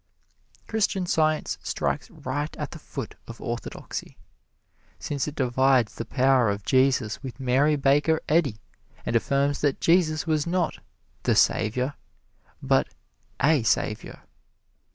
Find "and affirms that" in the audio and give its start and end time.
9.05-9.79